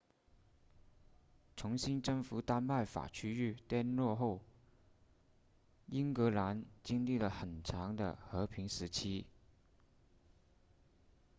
[1.55, 4.41] 重新征服丹麦法区域 danelaw 后
[5.85, 9.27] 英格兰经历了很长的和平时期